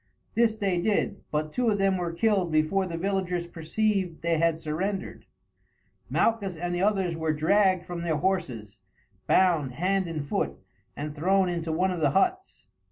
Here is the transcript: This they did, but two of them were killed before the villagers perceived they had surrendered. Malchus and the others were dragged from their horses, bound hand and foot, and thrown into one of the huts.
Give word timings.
This 0.33 0.55
they 0.55 0.81
did, 0.81 1.21
but 1.29 1.51
two 1.51 1.69
of 1.69 1.77
them 1.77 1.97
were 1.97 2.11
killed 2.11 2.51
before 2.51 2.87
the 2.87 2.97
villagers 2.97 3.45
perceived 3.45 4.23
they 4.23 4.39
had 4.39 4.57
surrendered. 4.57 5.27
Malchus 6.09 6.55
and 6.55 6.73
the 6.73 6.81
others 6.81 7.15
were 7.15 7.33
dragged 7.33 7.85
from 7.85 8.01
their 8.01 8.17
horses, 8.17 8.79
bound 9.27 9.73
hand 9.73 10.07
and 10.07 10.27
foot, 10.27 10.57
and 10.95 11.13
thrown 11.15 11.49
into 11.49 11.71
one 11.71 11.91
of 11.91 11.99
the 11.99 12.09
huts. 12.09 12.65